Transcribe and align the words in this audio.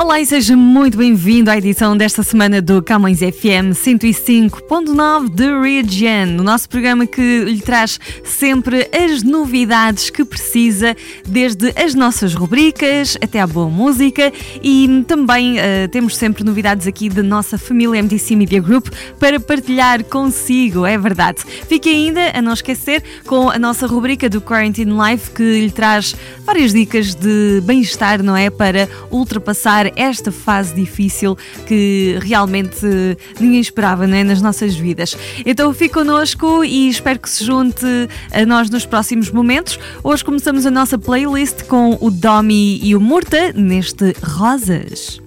Olá 0.00 0.18
e 0.18 0.24
seja 0.24 0.56
muito 0.56 0.96
bem-vindo 0.96 1.50
à 1.50 1.58
edição 1.58 1.94
desta 1.94 2.22
semana 2.22 2.62
do 2.62 2.82
Camões 2.82 3.18
FM 3.18 3.74
105.9 3.74 5.28
The 5.36 5.60
Region, 5.60 6.40
o 6.40 6.42
nosso 6.42 6.70
programa 6.70 7.06
que 7.06 7.44
lhe 7.44 7.60
traz 7.60 8.00
sempre 8.24 8.88
as 8.94 9.22
novidades 9.22 10.08
que 10.08 10.24
precisa, 10.24 10.96
desde 11.28 11.74
as 11.76 11.94
nossas 11.94 12.32
rubricas 12.32 13.18
até 13.22 13.40
à 13.40 13.46
boa 13.46 13.68
música 13.68 14.32
e 14.62 15.04
também 15.06 15.58
uh, 15.58 15.86
temos 15.92 16.16
sempre 16.16 16.44
novidades 16.44 16.86
aqui 16.86 17.10
da 17.10 17.22
nossa 17.22 17.58
família 17.58 18.02
MDC 18.02 18.34
Media 18.36 18.62
Group 18.62 18.88
para 19.18 19.38
partilhar 19.38 20.02
consigo, 20.04 20.86
é 20.86 20.96
verdade. 20.96 21.42
Fique 21.68 21.90
ainda 21.90 22.30
a 22.34 22.40
não 22.40 22.54
esquecer 22.54 23.04
com 23.26 23.50
a 23.50 23.58
nossa 23.58 23.86
rubrica 23.86 24.30
do 24.30 24.40
Quarantine 24.40 24.92
Life 24.92 25.32
que 25.32 25.60
lhe 25.60 25.70
traz 25.70 26.16
várias 26.46 26.72
dicas 26.72 27.14
de 27.14 27.60
bem-estar, 27.64 28.22
não 28.22 28.34
é? 28.34 28.48
Para 28.48 28.88
ultrapassar 29.10 29.89
esta 29.96 30.32
fase 30.32 30.74
difícil 30.74 31.36
que 31.66 32.18
realmente 32.22 32.86
ninguém 33.38 33.60
esperava 33.60 34.06
né, 34.06 34.24
nas 34.24 34.40
nossas 34.42 34.74
vidas. 34.74 35.16
Então 35.44 35.72
fique 35.72 35.94
connosco 35.94 36.64
e 36.64 36.88
espero 36.88 37.18
que 37.18 37.28
se 37.28 37.44
junte 37.44 37.86
a 38.32 38.44
nós 38.44 38.70
nos 38.70 38.86
próximos 38.86 39.30
momentos. 39.30 39.78
Hoje 40.02 40.24
começamos 40.24 40.66
a 40.66 40.70
nossa 40.70 40.98
playlist 40.98 41.64
com 41.64 41.96
o 42.00 42.10
Domi 42.10 42.80
e 42.82 42.94
o 42.94 43.00
Murta 43.00 43.52
neste 43.52 44.14
Rosas. 44.22 45.20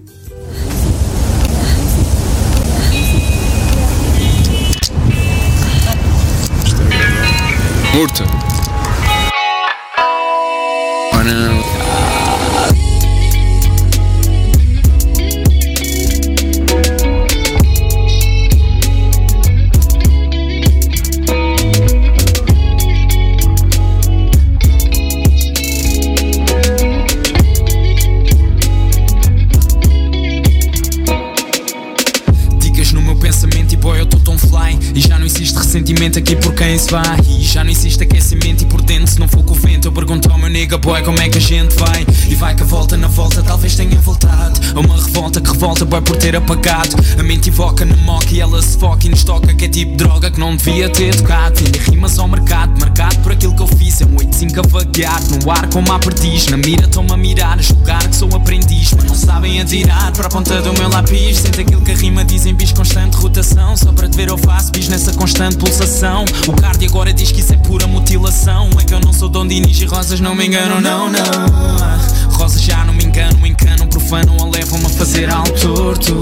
Murta. 7.93 8.42
Aqui 36.03 36.35
por 36.35 36.53
quem 36.53 36.77
se 36.77 36.91
vai 36.91 37.17
E 37.25 37.41
já 37.41 37.63
não 37.63 37.71
existe 37.71 38.03
aquecimento 38.03 38.63
e 38.63 38.65
por 38.65 38.81
dentro 38.81 39.07
se 39.07 39.19
não 39.19 39.27
for 39.27 39.41
com 39.43 39.53
o 39.53 39.55
vento 39.55 39.87
Eu 39.87 39.91
pergunto 39.91 40.29
ao 40.29 40.37
meu 40.37 40.49
nigga 40.49 40.77
boy 40.77 41.01
como 41.01 41.19
é 41.21 41.29
que 41.29 41.37
a 41.37 41.41
gente 41.41 41.75
vai? 41.75 42.05
E 42.29 42.35
vai 42.35 42.53
que 42.53 42.61
a 42.61 42.65
volta 42.65 42.97
na 42.97 43.07
volta 43.07 43.41
talvez 43.41 43.75
tenha 43.75 43.92
A 44.75 44.79
uma 44.79 44.95
revolta 44.95 45.39
que 45.39 45.51
revolta 45.51 45.85
boy 45.85 46.01
por 46.01 46.17
ter 46.17 46.35
apagado. 46.35 46.95
A 47.19 47.23
mente 47.23 47.49
invoca 47.49 47.85
na 47.85 47.95
moca 47.97 48.27
e 48.31 48.39
ela 48.39 48.61
se 48.61 48.77
foca 48.77 49.05
e 49.05 49.09
nos 49.09 49.23
toca 49.23 49.53
Que 49.53 49.65
é 49.65 49.69
tipo 49.69 49.95
droga 49.95 50.31
que 50.31 50.39
não 50.39 50.55
devia 50.55 50.89
ter 50.89 51.15
tocado. 51.15 51.59
Vende 51.63 51.79
rimas 51.79 52.17
ao 52.17 52.27
mercado, 52.27 52.79
marcado 52.79 53.19
por 53.19 53.31
aquilo 53.31 53.55
que 53.55 53.61
eu 53.61 53.67
fiz. 53.67 54.01
É 54.01 54.05
um 54.05 54.17
85 54.17 54.59
a 54.59 55.43
no 55.45 55.51
ar 55.51 55.69
como 55.69 55.91
a 55.91 55.99
perdiz. 55.99 56.47
Na 56.47 56.57
mira 56.57 56.85
estão-me 56.85 57.11
a 57.11 57.17
mirar, 57.17 57.59
a 57.59 57.61
julgar 57.61 58.07
que 58.07 58.15
sou 58.15 58.29
aprendiz. 58.35 58.93
Mas 58.93 59.05
não 59.05 59.15
sabem 59.15 59.61
atirar 59.61 60.11
para 60.13 60.27
a 60.27 60.29
ponta 60.29 60.61
do 60.61 60.73
meu 60.73 60.89
lápis. 60.89 61.37
Sente 61.37 61.61
aquilo 61.61 61.81
que 61.81 61.91
a 61.91 61.95
rima 61.95 62.25
diz 62.25 62.45
em 62.45 62.53
bis 62.53 62.71
constante 62.71 63.15
rotação. 63.17 63.77
Só 63.77 63.91
para 63.91 64.09
te 64.09 64.17
ver 64.17 64.29
eu 64.29 64.37
faço 64.37 64.71
bis 64.71 64.87
nessa 64.87 65.13
constante 65.13 65.57
pulsação. 65.57 66.25
O 66.47 66.53
cardio 66.53 66.89
agora 66.89 67.13
diz 67.13 67.31
que 67.31 67.41
isso 67.41 67.53
é 67.53 67.57
pura 67.57 67.85
mutilação. 67.87 68.69
É 68.79 68.83
que 68.83 68.93
eu 68.93 68.99
não 68.99 69.13
sou 69.13 69.29
Dom 69.29 69.47
Dinis 69.47 69.79
e 69.79 69.85
rosas 69.85 70.19
não 70.19 70.35
me 70.35 70.47
enganam, 70.47 70.81
não, 70.81 71.09
não. 71.11 72.32
Rosas 72.43 72.61
já 72.61 72.83
não 72.83 72.93
me 72.93 73.05
enganam, 73.05 73.47
encanam, 73.47 73.87
profanam 73.87 74.35
ou 74.35 74.51
levam-me 74.51 74.85
a 74.85 74.89
fazer 74.89 75.29
algo 75.29 75.49
torto. 75.57 76.19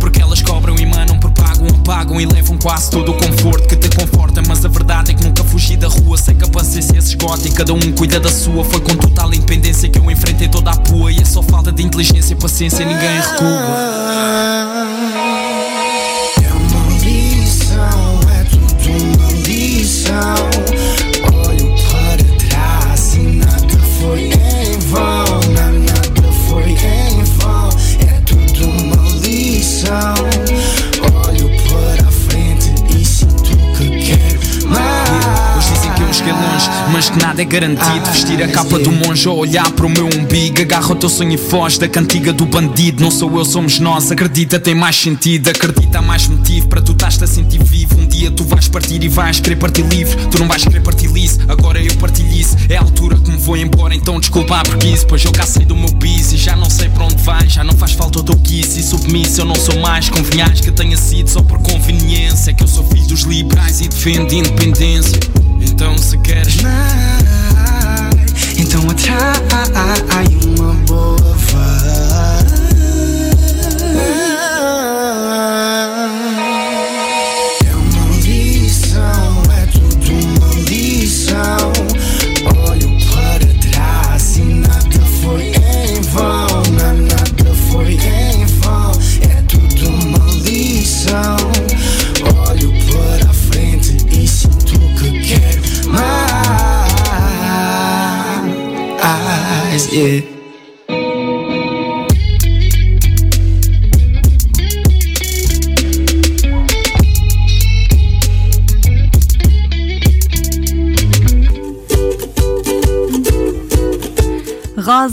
Porque 0.00 0.20
elas 0.20 0.42
cobram 0.42 0.74
e 0.74 0.84
manam, 0.84 1.20
propagam, 1.20 1.68
apagam 1.68 2.20
e 2.20 2.26
levam 2.26 2.58
quase 2.58 2.90
todo 2.90 3.12
o 3.12 3.14
conforto 3.16 3.68
que 3.68 3.76
te 3.76 3.88
conforta. 3.96 4.42
Mas 4.48 4.64
a 4.64 4.68
verdade 4.68 5.12
é 5.12 5.14
que 5.14 5.22
nunca 5.22 5.44
fugi 5.44 5.76
da 5.76 5.86
rua, 5.86 6.18
sei 6.18 6.34
que 6.34 6.44
a 6.44 6.48
paciência 6.48 7.00
se 7.00 7.10
esgota 7.10 7.46
e 7.46 7.52
cada 7.52 7.72
um 7.72 7.92
cuida 7.92 8.18
da 8.18 8.28
sua. 8.28 8.64
Foi 8.64 8.80
com 8.80 8.96
total 8.96 9.32
independência 9.32 9.88
que 9.88 10.00
eu 10.00 10.10
enfrentei 10.10 10.48
toda 10.48 10.72
a 10.72 10.76
pua. 10.76 11.12
E 11.12 11.20
é 11.20 11.24
só 11.24 11.44
falta 11.44 11.70
de 11.70 11.84
inteligência 11.84 12.32
e 12.32 12.36
paciência, 12.36 12.84
ninguém 12.84 13.20
recua. 13.20 14.89
É 37.40 37.44
garantido. 37.44 38.10
Vestir 38.10 38.42
a 38.42 38.48
capa 38.48 38.78
do 38.78 38.92
monge 38.92 39.28
ou 39.28 39.38
olhar 39.38 39.70
para 39.72 39.86
o 39.86 39.88
meu 39.88 40.06
umbigo. 40.06 40.60
Agarra 40.60 40.92
o 40.92 40.94
teu 40.94 41.08
sonho 41.08 41.32
e 41.32 41.38
foge 41.38 41.78
da 41.78 41.88
cantiga 41.88 42.32
do 42.32 42.44
bandido. 42.44 43.02
Não 43.02 43.10
sou 43.10 43.38
eu, 43.38 43.44
somos 43.44 43.78
nós. 43.78 44.12
Acredita, 44.12 44.60
tem 44.60 44.74
mais 44.74 44.96
sentido. 44.96 45.48
Acredita, 45.48 45.98
há 45.98 46.02
mais 46.02 46.26
motivo 46.26 46.68
para 46.68 46.82
tu 46.82 46.92
estás 46.92 47.22
a 47.22 47.26
sentir 47.26 47.62
vivo. 47.62 47.98
Um 47.98 48.06
dia 48.06 48.30
tu 48.30 48.44
vais 48.44 48.68
partir 48.68 49.02
e 49.02 49.08
vais 49.08 49.40
querer 49.40 49.56
partir 49.56 49.82
livre. 49.82 50.16
Tu 50.28 50.38
não 50.38 50.46
vais 50.46 50.64
querer 50.64 50.80
partir 50.80 51.06
liso, 51.06 51.40
agora 51.48 51.82
eu 51.82 51.94
partilho 51.96 52.32
isso. 52.32 52.56
É 52.68 52.76
a 52.76 52.80
altura 52.80 53.16
que 53.16 53.30
me 53.30 53.38
vou 53.38 53.56
embora, 53.56 53.94
então 53.94 54.20
desculpa 54.20 54.62
porque 54.64 54.88
isso. 54.88 55.06
Pois 55.06 55.24
eu 55.24 55.32
cá 55.32 55.46
sei 55.46 55.64
do 55.64 55.76
meu 55.76 55.90
bis 55.92 56.32
e 56.32 56.36
já 56.36 56.54
não 56.54 56.68
sei 56.68 56.88
para 56.88 57.04
onde 57.04 57.22
vai. 57.22 57.48
Já 57.48 57.64
não 57.64 57.74
faz 57.74 57.92
falta 57.92 58.20
o 58.20 58.22
teu 58.22 58.36
kiss 58.36 58.78
e 58.78 58.82
submisso. 58.82 59.40
Eu 59.40 59.46
não 59.46 59.56
sou 59.56 59.78
mais 59.80 60.08
convenhais 60.08 60.60
que 60.60 60.70
tenha 60.70 60.96
sido 60.96 61.28
só 61.28 61.42
por 61.42 61.58
conveniência. 61.60 62.50
É 62.50 62.54
que 62.54 62.62
eu 62.62 62.68
sou 62.68 62.84
filho 62.84 63.06
dos 63.06 63.22
liberais 63.22 63.80
e 63.80 63.88
defendo 63.88 64.32
independência. 64.32 65.18
Então 65.60 65.96
se 65.98 66.18
queres 66.18 66.62
mais, 66.62 67.24
então 68.58 68.88
atrai 69.92 70.26
uma 70.56 70.74
boa 70.86 71.19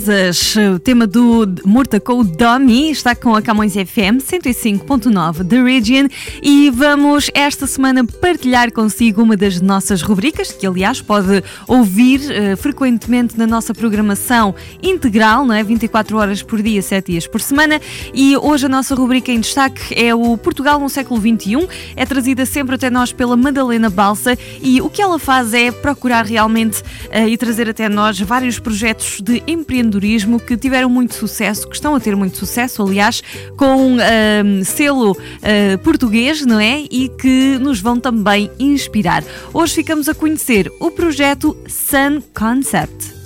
Rosas, 0.07 0.56
o 0.74 0.80
tema 0.80 1.06
do 1.06 1.45
Murta 1.65 2.00
com 2.00 2.21
o 2.21 2.24
Domi, 2.24 2.92
está 2.92 3.13
com 3.13 3.36
a 3.36 3.42
Camões 3.42 3.74
FM 3.74 4.24
105.9 4.24 5.45
The 5.45 5.62
Region 5.62 6.07
e 6.42 6.69
vamos 6.69 7.30
esta 7.33 7.68
semana 7.68 8.06
partilhar 8.06 8.71
consigo 8.71 9.21
uma 9.21 9.36
das 9.36 9.59
nossas 9.59 10.01
rubricas, 10.01 10.54
que 10.54 10.65
aliás 10.65 11.01
pode 11.01 11.44
ouvir 11.68 12.21
uh, 12.21 12.56
frequentemente 12.56 13.38
na 13.38 13.45
nossa 13.45 13.74
programação 13.74 14.56
integral, 14.81 15.45
não 15.45 15.54
é? 15.54 15.62
24 15.62 16.18
horas 16.18 16.42
por 16.42 16.62
dia, 16.62 16.81
7 16.81 17.12
dias 17.12 17.27
por 17.27 17.42
semana. 17.42 17.81
E 18.13 18.38
hoje 18.38 18.65
a 18.65 18.69
nossa 18.69 18.95
rubrica 18.95 19.30
em 19.30 19.42
destaque 19.42 19.94
é 19.94 20.15
o 20.15 20.38
Portugal 20.38 20.80
no 20.80 20.88
século 20.88 21.19
XXI, 21.19 21.68
é 21.98 22.06
trazida 22.06 22.45
sempre 22.45 22.75
até 22.75 22.89
nós 22.89 23.12
pela 23.12 23.36
Madalena 23.36 23.89
Balsa 23.89 24.38
e 24.62 24.80
o 24.80 24.89
que 24.89 25.01
ela 25.01 25.19
faz 25.19 25.54
é 25.54 25.69
procurar 25.69 26.25
realmente 26.25 26.81
uh, 26.81 27.27
e 27.27 27.38
trazer 27.38 27.69
até 27.69 27.89
nós 27.89 28.18
vários 28.21 28.57
projetos 28.57 29.19
de 29.19 29.44
empreendedorismo 29.45 29.96
empreendedorismo 29.97 30.39
que 30.39 30.55
tiveram 30.55 30.89
muito 30.89 31.15
sucesso, 31.15 31.67
que 31.67 31.75
estão 31.75 31.95
a 31.95 31.99
ter 31.99 32.15
muito 32.15 32.38
sucesso, 32.38 32.83
aliás, 32.83 33.21
com 33.57 33.95
uh, 33.95 34.65
selo 34.65 35.11
uh, 35.11 35.77
português, 35.83 36.45
não 36.45 36.59
é? 36.59 36.85
E 36.89 37.09
que 37.09 37.57
nos 37.59 37.81
vão 37.81 37.99
também 37.99 38.49
inspirar. 38.59 39.23
Hoje 39.53 39.75
ficamos 39.75 40.07
a 40.07 40.13
conhecer 40.13 40.71
o 40.79 40.91
projeto 40.91 41.57
Sun 41.67 42.21
Concept. 42.33 43.17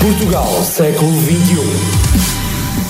Portugal, 0.00 0.62
século 0.62 1.12
XXI. 1.22 1.95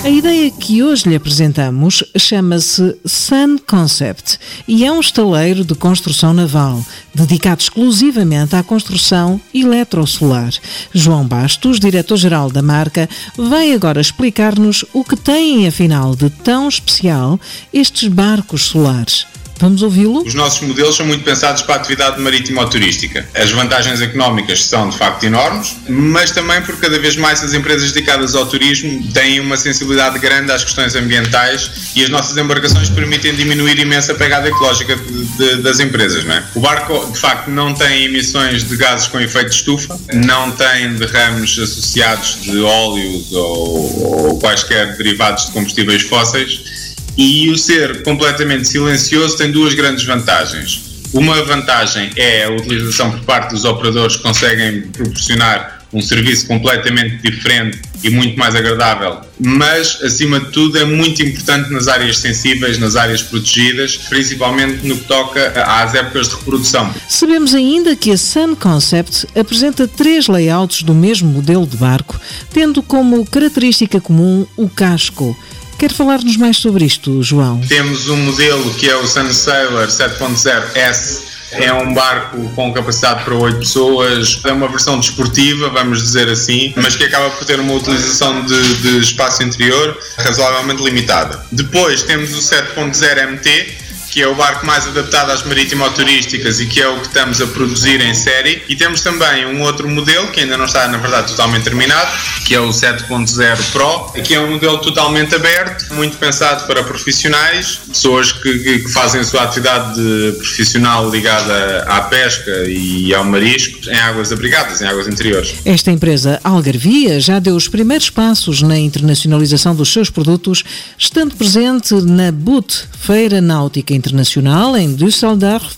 A 0.07 0.09
ideia 0.09 0.49
que 0.49 0.81
hoje 0.81 1.09
lhe 1.09 1.15
apresentamos 1.17 2.01
chama-se 2.15 2.95
Sun 3.05 3.57
Concept 3.57 4.39
e 4.65 4.85
é 4.85 4.89
um 4.89 5.01
estaleiro 5.01 5.65
de 5.65 5.75
construção 5.75 6.33
naval, 6.33 6.81
dedicado 7.13 7.61
exclusivamente 7.61 8.55
à 8.55 8.63
construção 8.63 9.37
eletrosolar. 9.53 10.53
João 10.93 11.27
Bastos, 11.27 11.77
diretor-geral 11.77 12.49
da 12.49 12.61
marca, 12.61 13.09
vai 13.37 13.73
agora 13.73 13.99
explicar-nos 13.99 14.85
o 14.93 15.03
que 15.03 15.17
têm, 15.17 15.67
afinal, 15.67 16.15
de 16.15 16.29
tão 16.29 16.69
especial 16.69 17.37
estes 17.73 18.07
barcos 18.07 18.63
solares. 18.63 19.27
Vamos 19.59 19.81
ouvi-lo? 19.81 20.23
Os 20.23 20.33
nossos 20.33 20.61
modelos 20.61 20.95
são 20.95 21.05
muito 21.05 21.23
pensados 21.23 21.63
para 21.63 21.75
a 21.75 21.77
atividade 21.77 22.21
marítima 22.21 22.61
ou 22.61 22.69
turística. 22.69 23.27
As 23.33 23.51
vantagens 23.51 24.01
económicas 24.01 24.65
são 24.65 24.89
de 24.89 24.97
facto 24.97 25.23
enormes, 25.23 25.75
mas 25.87 26.31
também 26.31 26.61
porque 26.61 26.81
cada 26.81 26.99
vez 26.99 27.15
mais 27.15 27.43
as 27.43 27.53
empresas 27.53 27.91
dedicadas 27.91 28.35
ao 28.35 28.45
turismo 28.45 29.11
têm 29.11 29.39
uma 29.39 29.57
sensibilidade 29.57 30.19
grande 30.19 30.51
às 30.51 30.63
questões 30.63 30.95
ambientais 30.95 31.91
e 31.95 32.03
as 32.03 32.09
nossas 32.09 32.37
embarcações 32.37 32.89
permitem 32.89 33.33
diminuir 33.33 33.79
imensa 33.79 34.13
pegada 34.13 34.47
ecológica 34.47 34.95
de, 34.95 35.25
de, 35.25 35.61
das 35.61 35.79
empresas. 35.79 36.23
Não 36.23 36.35
é? 36.35 36.43
O 36.53 36.59
barco 36.59 37.11
de 37.11 37.19
facto 37.19 37.49
não 37.49 37.73
tem 37.73 38.05
emissões 38.05 38.63
de 38.63 38.75
gases 38.77 39.07
com 39.07 39.19
efeito 39.19 39.49
de 39.49 39.55
estufa, 39.55 39.99
não 40.13 40.51
tem 40.51 40.93
derrames 40.95 41.57
associados 41.57 42.41
de 42.41 42.59
óleos 42.59 43.31
ou, 43.31 44.27
ou 44.27 44.39
quaisquer 44.39 44.95
derivados 44.97 45.47
de 45.47 45.51
combustíveis 45.51 46.03
fósseis 46.03 46.86
e 47.17 47.49
o 47.49 47.57
ser 47.57 48.03
completamente 48.03 48.67
silencioso 48.67 49.37
tem 49.37 49.51
duas 49.51 49.73
grandes 49.73 50.05
vantagens. 50.05 50.85
Uma 51.13 51.41
vantagem 51.43 52.11
é 52.15 52.43
a 52.43 52.51
utilização 52.51 53.11
por 53.11 53.21
parte 53.21 53.51
dos 53.51 53.65
operadores 53.65 54.17
que 54.17 54.23
conseguem 54.23 54.81
proporcionar 54.81 55.77
um 55.93 56.01
serviço 56.01 56.45
completamente 56.47 57.17
diferente 57.21 57.79
e 58.03 58.09
muito 58.09 58.37
mais 58.37 58.55
agradável, 58.55 59.21
mas 59.39 59.99
acima 60.03 60.39
de 60.39 60.51
tudo 60.51 60.77
é 60.77 60.85
muito 60.85 61.23
importante 61.23 61.71
nas 61.71 61.87
áreas 61.87 62.17
sensíveis, 62.17 62.77
nas 62.77 62.95
áreas 62.95 63.23
protegidas, 63.23 63.97
principalmente 64.09 64.85
no 64.85 64.97
que 64.97 65.05
toca 65.05 65.63
às 65.63 65.95
épocas 65.95 66.27
de 66.27 66.35
reprodução. 66.35 66.93
Sabemos 67.07 67.55
ainda 67.55 67.95
que 67.95 68.11
a 68.11 68.17
Sun 68.17 68.55
Concept 68.55 69.27
apresenta 69.33 69.87
três 69.87 70.27
layouts 70.27 70.83
do 70.83 70.93
mesmo 70.93 71.29
modelo 71.29 71.65
de 71.65 71.77
barco, 71.77 72.19
tendo 72.53 72.83
como 72.83 73.25
característica 73.25 74.01
comum 74.01 74.45
o 74.57 74.69
casco. 74.69 75.35
Quer 75.77 75.93
falar-nos 75.93 76.37
mais 76.37 76.57
sobre 76.57 76.85
isto, 76.85 77.21
João? 77.21 77.61
Temos 77.61 78.09
um 78.09 78.17
modelo 78.17 78.73
que 78.73 78.89
é 78.89 78.95
o 78.95 79.05
Sun 79.05 79.31
Sailor 79.31 79.87
7.0S. 79.87 81.27
É 81.51 81.71
um 81.71 81.93
barco 81.93 82.49
com 82.55 82.73
capacidade 82.73 83.23
para 83.23 83.33
8 83.33 83.59
pessoas, 83.59 84.41
é 84.43 84.51
uma 84.51 84.67
versão 84.67 84.99
desportiva, 84.99 85.69
vamos 85.69 86.01
dizer 86.01 86.27
assim, 86.27 86.73
mas 86.75 86.95
que 86.97 87.05
acaba 87.05 87.29
por 87.29 87.45
ter 87.45 87.57
uma 87.59 87.73
utilização 87.73 88.43
de, 88.43 88.75
de 88.81 88.99
espaço 88.99 89.43
interior 89.43 89.97
razoavelmente 90.17 90.83
limitada. 90.83 91.41
Depois 91.51 92.01
temos 92.03 92.33
o 92.35 92.39
7.0 92.39 93.31
MT, 93.31 93.77
que 94.09 94.21
é 94.21 94.27
o 94.27 94.35
barco 94.35 94.65
mais 94.65 94.87
adaptado 94.87 95.31
às 95.31 95.43
marítimo-turísticas 95.43 96.59
e 96.59 96.65
que 96.65 96.81
é 96.81 96.87
o 96.87 96.99
que 96.99 97.07
estamos 97.07 97.41
a 97.41 97.47
produzir 97.47 98.01
em 98.01 98.13
série. 98.13 98.63
E 98.67 98.75
temos 98.75 99.01
também 99.01 99.45
um 99.45 99.61
outro 99.61 99.87
modelo 99.87 100.27
que 100.27 100.39
ainda 100.39 100.57
não 100.57 100.65
está, 100.65 100.87
na 100.87 100.97
verdade, 100.97 101.27
totalmente 101.27 101.63
terminado, 101.63 102.11
que 102.45 102.55
é 102.55 102.59
o 102.59 102.69
7.0 102.69 103.71
Pro, 103.71 104.21
que 104.21 104.33
é 104.33 104.39
um 104.39 104.51
modelo 104.51 104.77
totalmente 104.79 105.35
aberto, 105.35 105.93
muito 105.93 106.17
pensado 106.17 106.65
para 106.65 106.83
profissionais, 106.83 107.79
pessoas 107.87 108.31
que, 108.31 108.79
que 108.79 108.89
fazem 108.89 109.21
a 109.21 109.23
sua 109.23 109.43
atividade 109.43 110.01
profissional 110.37 111.09
ligada 111.09 111.83
à 111.87 112.01
pesca 112.01 112.65
e 112.67 113.13
ao 113.13 113.23
marisco 113.23 113.89
em 113.89 113.97
águas 113.99 114.31
abrigadas, 114.31 114.81
em 114.81 114.87
águas 114.87 115.07
interiores. 115.07 115.55
Esta 115.65 115.91
empresa 115.91 116.39
Algarvia 116.43 117.19
já 117.19 117.39
deu 117.39 117.55
os 117.55 117.67
primeiros 117.67 118.09
passos 118.09 118.61
na 118.61 118.77
internacionalização 118.77 119.75
dos 119.75 119.91
seus 119.91 120.09
produtos, 120.09 120.63
estando 120.97 121.35
presente 121.35 121.93
na 121.95 122.31
BUT, 122.31 122.85
Feira 122.99 123.41
Náutica 123.41 123.96
Internacional, 123.97 124.77
em 124.77 124.95
Düsseldorf, 124.95 125.77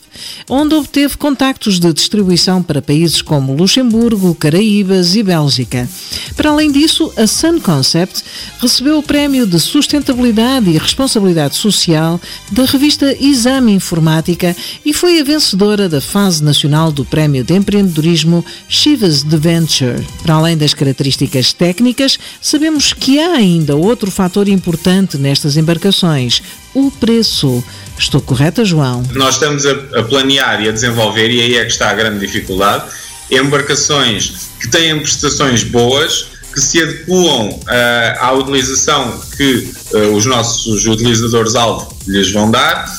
onde 0.49 0.75
obteve 0.75 1.17
contactos 1.17 1.79
de 1.79 1.93
distribuição 1.93 2.61
para 2.61 2.81
países 2.81 3.21
como 3.21 3.55
Luxemburgo, 3.55 4.35
Caraíbas 4.35 5.15
e 5.15 5.23
Bélgica. 5.23 5.87
Para 6.35 6.51
além 6.51 6.71
disso, 6.71 7.11
a 7.17 7.27
Sun 7.27 7.59
Concept 7.59 8.23
recebeu 8.59 8.97
o 8.97 9.03
Prémio 9.03 9.45
de 9.45 9.59
Sustentabilidade 9.59 10.69
e 10.69 10.77
Responsabilidade 10.77 11.55
Social 11.55 12.19
da 12.51 12.65
revista 12.65 13.15
Exame 13.19 13.73
Informática 13.73 14.55
e 14.85 14.93
foi 14.93 15.19
a 15.19 15.23
vencedora 15.23 15.87
da 15.87 16.01
fase 16.01 16.43
nacional 16.43 16.91
do 16.91 17.05
Prémio 17.05 17.43
de 17.43 17.53
Empreendedorismo 17.55 18.43
Chivas 18.67 19.23
de 19.23 19.37
Venture. 19.37 20.05
Para 20.23 20.35
além 20.35 20.57
das 20.57 20.73
características 20.73 21.53
técnicas, 21.53 22.17
sabemos 22.41 22.93
que 22.93 23.19
há 23.19 23.33
ainda 23.33 23.75
outro 23.75 24.11
fator 24.11 24.47
importante 24.47 25.17
nestas 25.17 25.57
embarcações: 25.57 26.41
o 26.73 26.91
preço. 26.91 27.63
Estou 27.97 28.21
correta, 28.21 28.63
João? 28.63 29.03
Nós 29.13 29.35
estamos 29.35 29.65
a, 29.65 30.03
planear 30.03 30.61
e 30.61 30.69
a 30.69 30.71
desenvolver, 30.71 31.29
e 31.29 31.41
aí 31.41 31.57
é 31.57 31.65
que 31.65 31.71
está 31.71 31.89
a 31.89 31.93
grande 31.93 32.19
dificuldade, 32.19 32.85
embarcações 33.29 34.49
que 34.59 34.69
têm 34.69 34.97
prestações 34.99 35.63
boas, 35.63 36.27
que 36.53 36.61
se 36.61 36.81
adequam 36.81 37.49
uh, 37.49 37.59
à 38.19 38.31
utilização 38.33 39.21
que 39.37 39.71
uh, 39.93 40.15
os 40.15 40.25
nossos 40.25 40.85
utilizadores-alvo 40.87 41.95
lhes 42.07 42.31
vão 42.31 42.49
dar, 42.49 42.89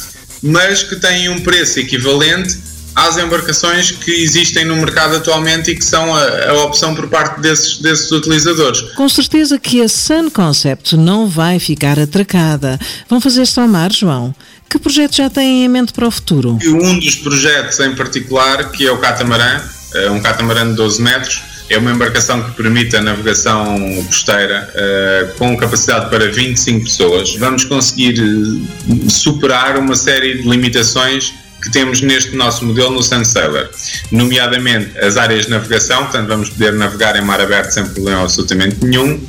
mas 0.43 0.83
que 0.83 0.97
têm 0.97 1.29
um 1.29 1.41
preço 1.41 1.81
equivalente 1.81 2.70
às 2.95 3.17
embarcações 3.17 3.91
que 3.93 4.11
existem 4.11 4.65
no 4.65 4.77
mercado 4.77 5.17
atualmente 5.17 5.71
e 5.71 5.77
que 5.77 5.85
são 5.85 6.15
a, 6.15 6.51
a, 6.51 6.65
opção 6.65 6.95
por 6.95 7.09
parte 7.09 7.41
desses, 7.41 7.79
desses 7.79 8.11
utilizadores. 8.11 8.81
Com 8.95 9.09
certeza 9.09 9.59
que 9.59 9.83
a 9.83 9.89
Sun 9.89 10.31
Concept 10.31 10.97
não 10.97 11.29
vai 11.29 11.59
ficar 11.59 11.99
atracada. 11.99 12.79
Vão 13.09 13.21
fazer 13.21 13.47
somar, 13.47 13.93
João? 13.93 14.35
Que 14.69 14.79
projeto 14.79 15.17
já 15.17 15.29
têm 15.29 15.65
em 15.65 15.69
mente 15.69 15.93
para 15.93 16.07
o 16.07 16.11
futuro? 16.11 16.59
Um 16.65 16.99
dos 16.99 17.17
projetos 17.17 17.81
em 17.81 17.95
particular, 17.95 18.71
que 18.71 18.87
é 18.87 18.93
o 18.93 18.99
catamarã, 18.99 19.61
é 19.95 20.11
um 20.11 20.21
catamarã 20.21 20.69
de 20.69 20.75
12 20.75 21.03
metros, 21.03 21.43
é 21.69 21.79
uma 21.79 21.93
embarcação 21.93 22.43
que 22.43 22.51
permite 22.53 22.97
a 22.97 23.01
navegação 23.01 24.05
costeira 24.07 24.69
uh, 24.75 25.39
com 25.39 25.57
capacidade 25.57 26.11
para 26.11 26.31
25 26.31 26.85
pessoas. 26.85 27.37
Vamos 27.37 27.65
conseguir 27.65 28.21
eh, 28.21 29.09
superar 29.09 29.79
uma 29.79 29.95
série 29.95 30.43
de 30.43 30.49
limitações 30.49 31.33
que 31.61 31.71
temos 31.71 32.01
neste 32.01 32.35
nosso 32.35 32.65
modelo 32.65 32.91
no 32.91 33.03
Sunsailor, 33.03 33.69
nomeadamente 34.11 34.99
as 34.99 35.17
áreas 35.17 35.45
de 35.45 35.51
navegação, 35.51 36.05
portanto 36.05 36.29
vamos 36.29 36.51
poder 36.51 36.73
navegar 36.73 37.17
em 37.17 37.23
mar 37.23 37.41
aberto 37.41 37.71
sem 37.71 37.85
problema 37.87 38.23
absolutamente 38.23 38.85
nenhum, 38.85 39.21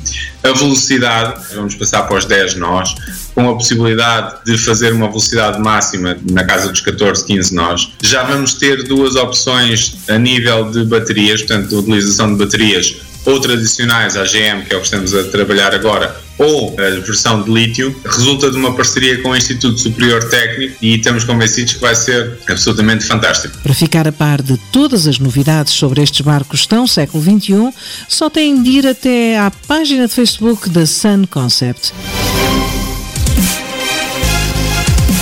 a 0.42 0.52
velocidade, 0.52 1.40
vamos 1.54 1.74
passar 1.74 2.02
para 2.02 2.16
os 2.16 2.24
10 2.24 2.56
nós, 2.56 2.94
com 3.34 3.48
a 3.48 3.54
possibilidade 3.54 4.36
de 4.44 4.58
fazer 4.58 4.92
uma 4.92 5.08
velocidade 5.08 5.60
máxima 5.60 6.16
na 6.30 6.44
casa 6.44 6.68
dos 6.68 6.80
14, 6.80 7.24
15 7.24 7.54
nós. 7.54 7.92
Já 8.02 8.24
vamos 8.24 8.54
ter 8.54 8.82
duas 8.84 9.14
opções 9.14 9.96
a 10.08 10.18
nível 10.18 10.70
de 10.70 10.84
baterias, 10.84 11.42
portanto, 11.42 11.68
de 11.68 11.74
utilização 11.74 12.32
de 12.32 12.44
baterias 12.44 12.96
ou 13.24 13.40
tradicionais, 13.40 14.16
a 14.16 14.24
GM, 14.24 14.64
que 14.66 14.74
é 14.74 14.76
o 14.76 14.80
que 14.80 14.86
estamos 14.86 15.14
a 15.14 15.24
trabalhar 15.24 15.74
agora, 15.74 16.14
ou 16.38 16.74
a 16.78 17.00
versão 17.00 17.42
de 17.42 17.50
lítio, 17.50 17.94
resulta 18.04 18.50
de 18.50 18.56
uma 18.56 18.74
parceria 18.74 19.20
com 19.22 19.30
o 19.30 19.36
Instituto 19.36 19.78
Superior 19.78 20.28
Técnico 20.28 20.76
e 20.80 20.96
estamos 20.96 21.24
convencidos 21.24 21.74
que 21.74 21.80
vai 21.80 21.94
ser 21.94 22.38
absolutamente 22.48 23.04
fantástico. 23.04 23.56
Para 23.62 23.74
ficar 23.74 24.08
a 24.08 24.12
par 24.12 24.42
de 24.42 24.56
todas 24.72 25.06
as 25.06 25.18
novidades 25.18 25.72
sobre 25.72 26.02
estes 26.02 26.20
barcos 26.20 26.66
tão 26.66 26.86
século 26.86 27.22
XXI, 27.22 27.72
só 28.08 28.28
têm 28.30 28.62
de 28.62 28.70
ir 28.70 28.86
até 28.86 29.38
à 29.38 29.50
página 29.50 30.06
de 30.06 30.14
Facebook 30.14 30.68
da 30.68 30.86
Sun 30.86 31.24
Concept. 31.30 31.92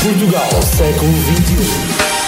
Portugal, 0.03 0.63
século 0.63 1.13
XXI. 1.13 2.20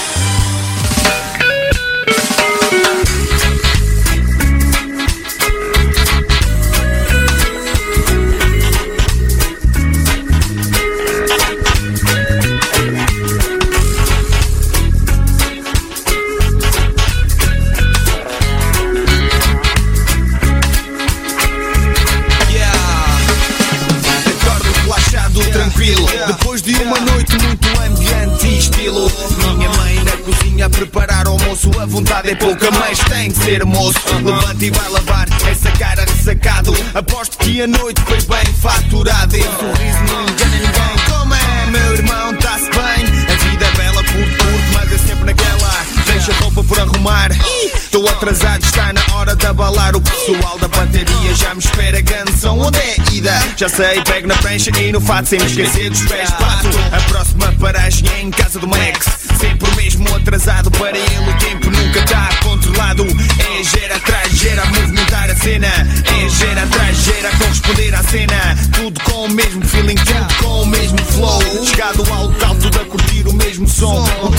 Pessoal 50.03 50.59
da 50.59 50.69
bateria 50.69 51.35
já 51.35 51.55
me 51.55 51.61
espera. 51.61 52.03
Canção, 52.03 52.59
onde 52.59 52.79
é 52.79 52.97
ida? 53.13 53.33
Já 53.57 53.69
sei, 53.69 54.03
pego 54.03 54.29
na 54.29 54.37
prancha 54.37 54.71
e 54.79 54.93
no 54.93 55.01
fato 55.01 55.29
sem 55.29 55.39
me 55.39 55.47
esquecer 55.47 55.91
dos 55.91 56.03
pés. 56.03 56.31
Pato, 56.31 56.69
a 56.93 57.01
próxima 57.09 57.53
paragem 57.61 58.09
é 58.17 58.23
em 58.23 58.31
casa 58.31 58.59
do 58.59 58.69
Max. 58.69 59.07
Sempre 59.41 59.71
mesmo 59.77 60.15
atrasado 60.15 60.71
para 60.73 60.97
ele. 60.97 61.31
O 61.31 61.39
tempo 61.39 61.71
nunca 61.71 61.99
está 62.01 62.29
controlado. 62.43 63.05
É 63.05 63.63
gera 63.63 63.97
atrás, 63.97 64.33
gera 64.33 64.65
movimentar 64.67 65.31
a 65.31 65.37
cena. 65.37 65.67
É 65.67 66.29
gera 66.29 66.63
atrás, 66.63 66.97
gera 66.99 67.31
corresponder 67.37 67.95
à 67.95 68.03
cena. 68.03 68.59
Tudo 68.73 69.01
com 69.01 69.25
o 69.27 69.31
mesmo 69.31 69.65
feeling, 69.65 69.95
tudo 69.95 70.35
com 70.43 70.63
o 70.63 70.67
mesmo 70.67 70.99
flow. 70.99 71.43
Chegado 71.67 72.05
alto, 72.13 72.55
tudo 72.61 72.81
a 72.81 72.85
curtir 72.85 73.27
o 73.29 73.33
mesmo 73.33 73.69
som. 73.69 74.05
O 74.23 74.31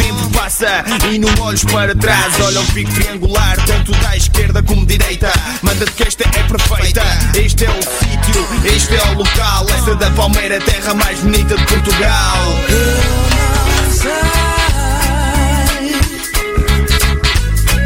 e 1.11 1.19
não 1.19 1.29
olhos 1.43 1.63
para 1.65 1.95
trás. 1.95 2.39
Olha 2.39 2.61
o 2.61 2.65
pico 2.67 2.91
triangular, 2.93 3.55
tanto 3.65 3.91
da 3.91 4.15
esquerda 4.15 4.63
como 4.63 4.85
direita. 4.85 5.31
Manda-te 5.61 5.91
que 5.91 6.03
esta 6.03 6.23
é 6.23 6.43
perfeita. 6.43 7.03
Este 7.35 7.65
é 7.65 7.69
o 7.69 7.73
sítio, 7.73 8.47
este 8.73 8.95
é 8.95 9.03
o 9.11 9.17
local. 9.17 9.65
Essa 9.77 9.95
da 9.95 10.09
Palmeira, 10.11 10.59
terra 10.61 10.93
mais 10.93 11.19
bonita 11.19 11.55
de 11.55 11.65
Portugal. 11.65 12.37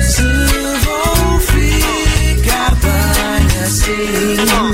Se 0.02 0.24
vou 0.84 1.40
ficar 1.40 2.76
bem 2.76 3.64
assim, 3.64 4.67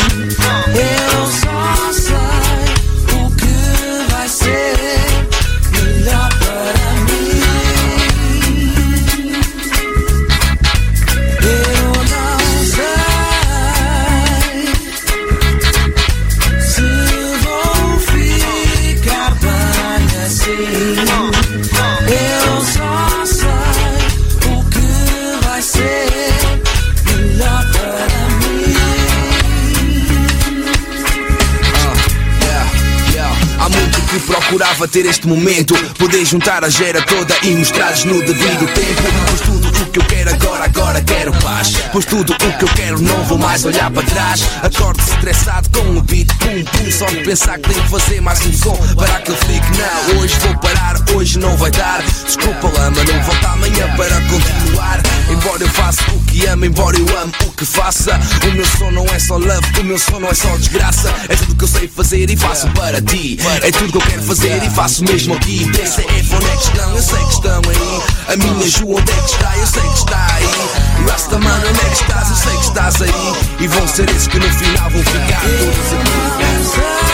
procurava 34.83 34.87
ter 34.87 35.05
este 35.05 35.27
momento. 35.27 35.75
Poder 35.97 36.25
juntar 36.25 36.63
a 36.63 36.69
gera 36.69 37.01
toda 37.01 37.35
e 37.43 37.51
mostrar-lhes 37.55 38.05
no 38.05 38.21
devido 38.21 38.65
tempo. 38.73 39.01
Pois 39.27 39.41
tudo 39.41 39.67
o 39.67 39.85
que 39.91 39.99
eu 39.99 40.05
quero 40.05 40.29
agora, 40.33 40.65
agora 40.65 41.01
quero 41.01 41.31
paz. 41.33 41.73
Pois 41.91 42.05
tudo 42.05 42.33
o 42.33 42.35
que 42.35 42.63
eu 42.63 42.69
quero 42.69 43.01
não 43.01 43.23
vou 43.23 43.37
mais 43.37 43.65
olhar 43.65 43.89
para 43.91 44.03
trás. 44.03 44.43
Acordo 44.61 44.99
estressado 44.99 45.69
com 45.69 45.97
o 45.97 46.01
beat, 46.01 46.27
pum 46.37 46.63
pum 46.63 46.91
Só 46.91 47.05
de 47.05 47.17
pensar 47.23 47.59
que 47.59 47.69
tenho 47.69 47.83
que 47.83 47.89
fazer 47.89 48.21
mais 48.21 48.45
um 48.45 48.53
som 48.53 48.77
Para 48.95 49.19
que 49.21 49.31
eu 49.31 49.37
fique, 49.37 49.67
não, 49.77 50.19
hoje 50.19 50.35
vou 50.39 50.57
parar, 50.57 50.95
hoje 51.13 51.39
não 51.39 51.55
vai 51.57 51.71
dar. 51.71 52.03
Desculpa 52.25 52.67
lá, 52.77 52.91
mas 52.91 53.09
não 53.09 53.23
volto 53.23 53.45
amanhã 53.45 53.95
para 53.95 54.21
continuar. 54.21 55.01
Embora 55.29 55.63
eu 55.63 55.69
faça 55.69 56.01
o 56.11 56.22
que 56.33 56.47
amo, 56.47 56.65
embora 56.65 56.97
eu 56.97 57.19
amo 57.19 57.31
o 57.45 57.51
que 57.51 57.65
faça. 57.65 58.19
O 58.47 58.51
meu 58.51 58.65
som 58.65 58.89
não 58.91 59.05
é 59.05 59.19
só 59.19 59.37
love, 59.37 59.79
o 59.79 59.83
meu 59.83 59.99
som 59.99 60.19
não 60.19 60.29
é 60.29 60.33
só 60.33 60.49
desgraça. 60.57 61.13
É 61.29 61.35
tudo 61.35 61.55
que 61.55 61.63
eu 61.63 61.67
sei 61.67 61.87
fazer 61.87 62.29
e 62.29 62.35
faço 62.35 62.67
para 62.71 62.99
ti. 63.01 63.37
É 63.61 63.71
tudo 63.71 63.91
que 63.91 63.97
eu 63.97 64.01
quero 64.01 64.23
fazer 64.23 64.63
e 64.63 64.69
faço 64.71 65.03
mesmo 65.03 65.35
aqui. 65.35 65.65
DCF, 65.65 66.35
onde 66.35 66.45
é 66.45 66.55
que 66.55 66.63
estão? 66.63 66.95
Eu 66.95 67.01
sei 67.01 67.23
que 67.25 67.33
estão 67.33 67.61
aí. 67.69 68.33
A 68.33 68.35
minha 68.35 68.67
Ju, 68.67 68.89
onde 68.89 69.11
é 69.11 69.15
que 69.15 69.31
está? 69.31 69.57
Eu 69.57 69.67
sei 69.67 69.81
que 69.83 69.97
está 69.97 70.27
aí. 70.33 71.07
Rastaman, 71.09 71.61
onde 71.69 71.79
é 71.79 71.89
que 71.89 72.01
estás? 72.01 72.29
Eu 72.29 72.35
sei 72.35 72.57
que 72.57 72.63
estás 72.63 73.01
aí. 73.01 73.33
E 73.59 73.67
vão 73.67 73.87
ser 73.87 74.09
esses 74.09 74.27
que 74.27 74.39
no 74.39 74.51
final 74.53 74.89
vão 74.89 75.03
ficar 75.03 75.41
todos 75.41 75.93
aqui 75.93 77.12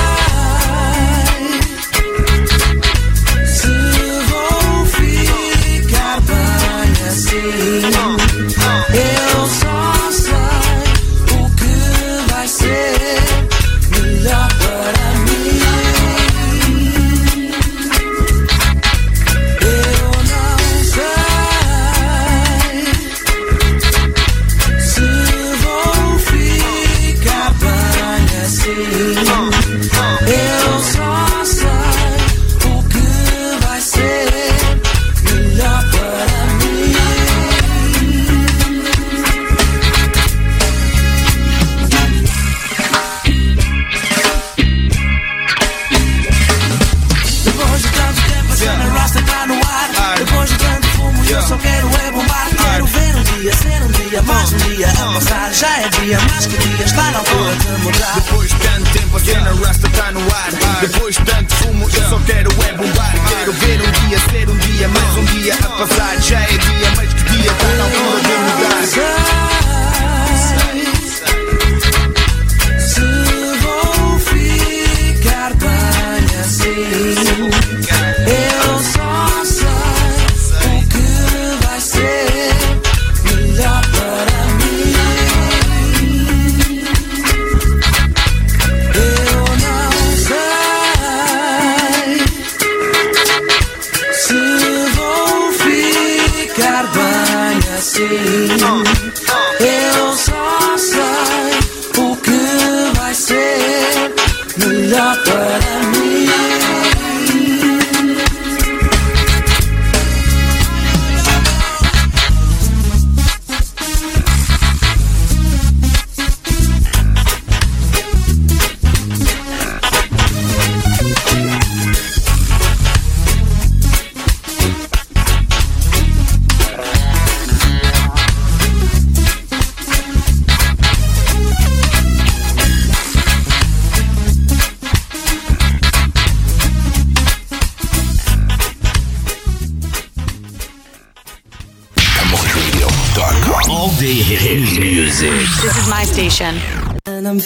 Já 56.19 56.25
é 56.25 56.27
dia, 56.27 56.27
mais 56.27 56.45
que 56.45 56.57
dia, 56.57 56.85
está 56.85 57.11
na 57.11 57.19
altura 57.19 57.55
de 57.55 57.67
mudar. 57.83 58.13
Depois 58.15 58.49
de 58.49 58.55
tanto 58.57 58.91
tempo 58.91 59.17
a 59.17 59.19
cena 59.19 59.53
rasta 59.65 59.89
tá 59.89 60.11
no 60.11 60.19
ar. 60.19 60.51
Depois 60.81 61.15
de 61.15 61.23
tanto 61.23 61.55
fumo 61.55 61.89
eu 61.93 62.09
só 62.09 62.19
quero 62.25 62.51
é 62.51 62.73
bombar. 62.73 63.13
Quero 63.29 63.53
ver 63.53 63.81
um 63.81 63.91
dia, 64.07 64.19
ser 64.31 64.49
um 64.49 64.57
dia, 64.57 64.87
mais 64.87 65.17
um 65.17 65.25
dia 65.25 65.53
a 65.55 65.69
passar. 65.69 66.21
Já 66.21 66.39
é 66.39 66.57
dia, 66.57 66.88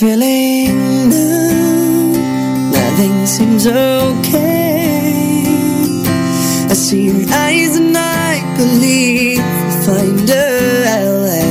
feeling 0.03 1.09
now. 1.09 2.71
Nothing 2.77 3.25
seems 3.25 3.65
okay. 3.65 5.43
I 6.71 6.73
see 6.73 7.03
your 7.05 7.23
eyes 7.45 7.77
and 7.77 7.95
I 7.97 8.33
believe 8.57 9.39
we'll 9.39 9.73
Find 9.85 10.29
a 10.29 10.47
LA 11.23 11.45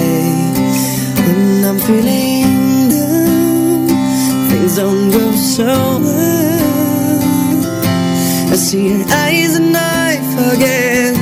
When 1.24 1.64
I'm 1.68 1.78
feeling 1.86 2.90
down 2.92 3.88
Things 4.50 4.76
don't 4.76 5.10
go 5.10 5.24
so 5.54 5.70
well. 6.06 7.22
I 8.52 8.56
see 8.66 8.84
your 8.90 9.04
eyes 9.24 9.52
and 9.60 9.74
I 9.74 10.10
forget 10.36 11.14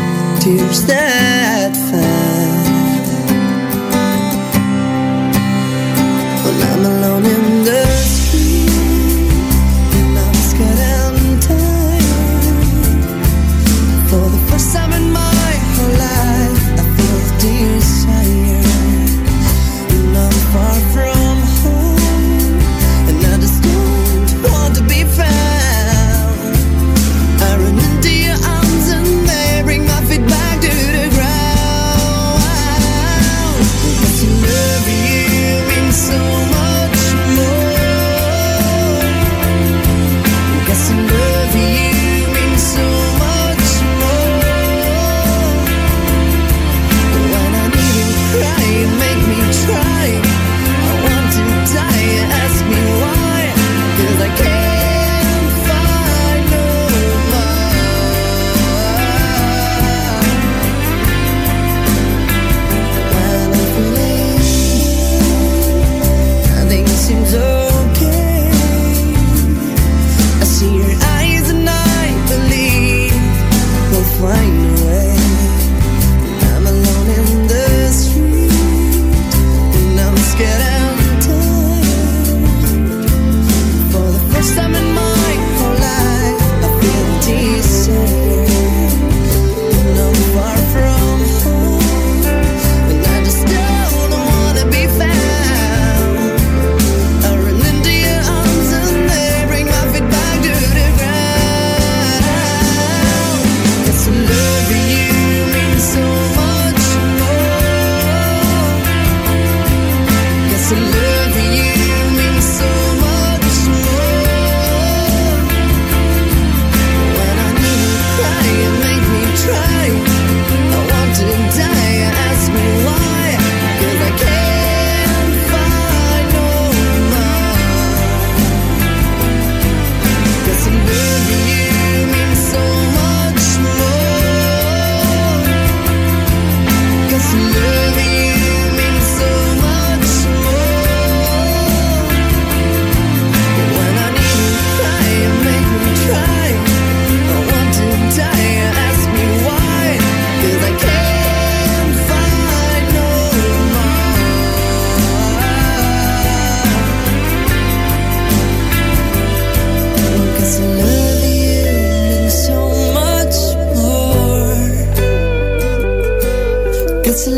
Tears 0.43 0.83
that 0.87 1.30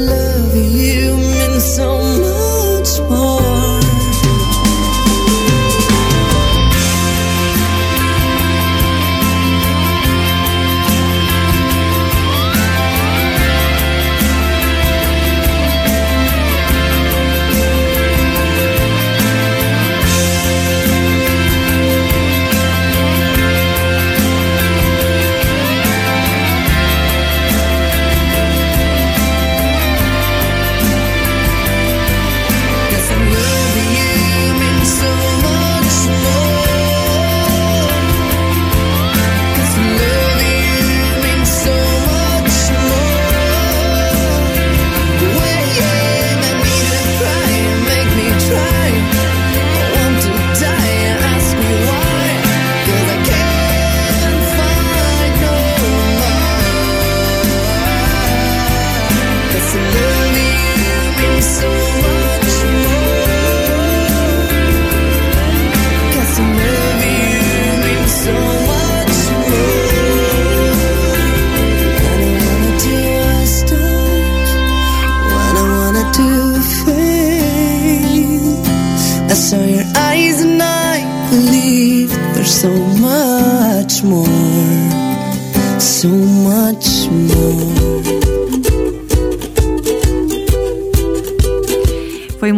love 0.06 0.54
you 0.54 1.16
meant 1.16 1.62
so 1.62 1.98
much 1.98 3.10
more. 3.10 3.41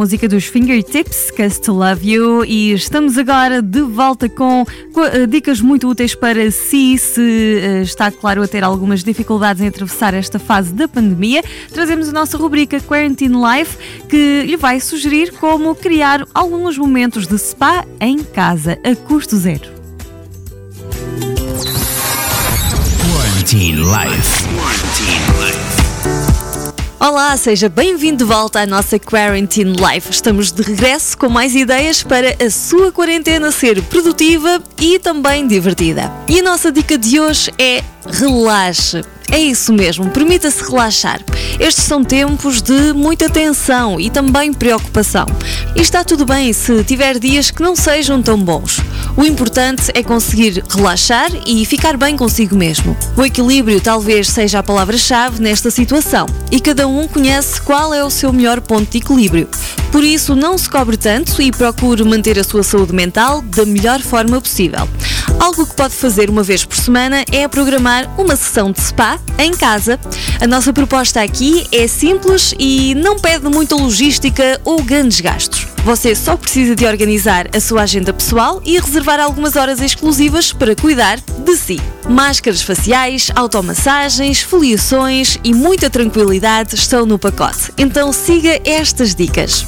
música 0.05 0.29
dos 0.29 0.45
Fingertips, 0.45 1.31
Cause 1.31 1.59
to 1.63 1.73
Love 1.73 2.07
You, 2.07 2.45
e 2.45 2.73
estamos 2.73 3.17
agora 3.17 3.63
de 3.63 3.81
volta 3.81 4.29
com 4.29 4.67
eh, 4.99 5.27
dicas 5.27 5.63
muito 5.63 5.89
úteis 5.89 6.15
para 6.15 6.51
si, 6.51 6.99
se 6.99 7.23
eh, 7.23 7.81
está 7.81 8.11
claro 8.11 8.43
a 8.43 8.47
ter 8.47 8.63
algumas 8.63 9.03
dificuldades 9.03 9.63
em 9.63 9.69
atravessar 9.69 10.13
esta 10.13 10.39
fase 10.39 10.75
da 10.75 10.87
pandemia. 10.87 11.43
Trazemos 11.73 12.11
a 12.11 12.13
nossa 12.13 12.37
rubrica 12.37 12.79
Quarantine 12.81 13.35
Life, 13.35 13.79
que 14.07 14.43
lhe 14.43 14.59
vai 14.59 14.79
sugerir 14.79 15.33
como 15.33 15.75
criar 15.75 16.27
alguns 16.35 16.77
momentos 16.77 17.27
de 17.27 17.39
spa 17.39 17.83
em 17.99 18.19
casa, 18.19 18.79
a 18.85 18.95
custo 18.95 19.39
zero. 19.39 19.73
Quarantine 23.11 23.79
Life. 23.79 24.45
Quarantine 24.55 25.41
Life. 25.41 25.74
Olá, 27.07 27.37
seja 27.37 27.69
bem-vindo 27.69 28.17
de 28.17 28.25
volta 28.25 28.61
à 28.61 28.67
nossa 28.67 28.99
Quarantine 28.99 29.77
Life. 29.77 30.11
Estamos 30.11 30.51
de 30.51 30.63
regresso 30.63 31.19
com 31.19 31.29
mais 31.29 31.55
ideias 31.55 32.03
para 32.03 32.35
a 32.43 32.49
sua 32.49 32.91
quarentena 32.91 33.51
ser 33.51 33.83
produtiva 33.83 34.59
e 34.81 34.99
também 34.99 35.47
divertida. 35.47 36.11
E 36.27 36.41
a 36.41 36.43
nossa 36.43 36.73
dica 36.73 36.97
de 36.97 37.21
hoje 37.21 37.53
é 37.59 37.85
relaxe. 38.07 39.03
É 39.31 39.39
isso 39.39 39.73
mesmo, 39.73 40.11
permita-se 40.11 40.63
relaxar. 40.63 41.21
Estes 41.59 41.85
são 41.85 42.05
tempos 42.05 42.63
de 42.63 42.93
muita 42.93 43.29
tensão 43.29 43.99
e 44.01 44.11
também 44.11 44.53
preocupação. 44.53 45.27
E 45.75 45.81
está 45.81 46.05
tudo 46.05 46.25
bem 46.25 46.53
se 46.53 46.85
tiver 46.85 47.19
dias 47.19 47.51
que 47.51 47.63
não 47.63 47.75
sejam 47.75 48.23
tão 48.23 48.39
bons. 48.39 48.81
O 49.17 49.25
importante 49.25 49.91
é 49.95 50.03
conseguir 50.03 50.63
relaxar 50.69 51.31
e 51.47 51.65
ficar 51.65 51.97
bem 51.97 52.17
consigo 52.17 52.57
mesmo. 52.57 52.97
O 53.17 53.25
equilíbrio 53.25 53.81
talvez 53.81 54.29
seja 54.29 54.59
a 54.59 54.63
palavra-chave 54.63 55.41
nesta 55.41 55.71
situação 55.71 56.27
e 56.51 56.61
cada 56.61 56.87
um 56.87 57.07
conhece 57.07 57.61
qual 57.61 57.95
é 57.95 58.05
o 58.05 58.11
seu 58.11 58.33
melhor 58.33 58.61
ponto 58.61 58.91
de 58.91 58.99
equilíbrio. 58.99 59.49
Por 59.93 60.03
isso, 60.03 60.35
não 60.35 60.59
se 60.59 60.69
cobre 60.69 60.97
tanto 60.97 61.41
e 61.41 61.53
procure 61.53 62.03
manter 62.03 62.39
a 62.39 62.45
sua 62.45 62.65
saúde 62.65 62.93
mental 62.93 63.41
da 63.43 63.65
melhor 63.65 64.01
forma 64.01 64.41
possível. 64.41 64.89
Algo 65.39 65.67
que 65.67 65.75
pode 65.75 65.95
fazer 65.95 66.29
uma 66.29 66.43
vez 66.43 66.65
por 66.65 66.77
semana 66.77 67.25
é 67.31 67.47
programar 67.47 68.09
uma 68.19 68.35
sessão 68.35 68.73
de 68.73 68.81
spa 68.81 69.14
em 69.39 69.53
casa. 69.53 69.99
A 70.41 70.47
nossa 70.47 70.73
proposta 70.73 71.23
aqui 71.23 71.67
é 71.73 71.87
simples 71.87 72.55
e 72.59 72.95
não 72.95 73.19
pede 73.19 73.49
muita 73.49 73.75
logística 73.75 74.61
ou 74.65 74.83
grandes 74.83 75.21
gastos. 75.21 75.67
Você 75.85 76.15
só 76.15 76.35
precisa 76.37 76.75
de 76.75 76.87
organizar 76.87 77.47
a 77.55 77.61
sua 77.61 77.83
agenda 77.83 78.13
pessoal 78.13 78.63
e 78.65 78.79
reservar 78.79 79.21
algumas 79.21 79.55
horas 79.55 79.83
exclusivas 79.83 80.51
para 80.51 80.75
cuidar 80.75 81.21
de 81.21 81.57
si. 81.57 81.79
Máscaras 82.09 82.63
faciais, 82.63 83.31
automassagens, 83.35 84.41
foliações 84.41 85.39
e 85.45 85.53
muita 85.53 85.91
tranquilidade 85.91 86.75
estão 86.75 87.05
no 87.05 87.19
pacote. 87.19 87.71
Então 87.77 88.13
siga 88.13 88.61
estas 88.65 89.15
dicas. 89.15 89.67